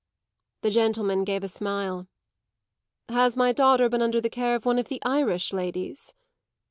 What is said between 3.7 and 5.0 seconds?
been under the care of one of the